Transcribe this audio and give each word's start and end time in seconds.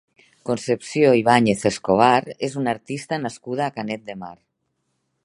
Concepció 0.49 1.11
Ibáñez 1.19 1.67
Escobar 1.71 2.17
és 2.49 2.57
una 2.63 2.75
artista 2.79 3.23
nascuda 3.27 3.65
a 3.67 3.77
Canet 3.79 4.05
de 4.09 4.17
Mar. 4.23 4.35